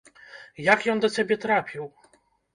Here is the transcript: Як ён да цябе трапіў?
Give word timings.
Як 0.73 0.85
ён 0.95 1.03
да 1.03 1.11
цябе 1.19 1.39
трапіў? 1.45 1.85